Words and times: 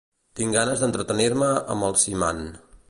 Tinc 0.39 0.55
ganes 0.57 0.81
d'entretenir-me 0.85 1.51
amb 1.75 1.91
els 1.91 2.07
"Simant". 2.09 2.45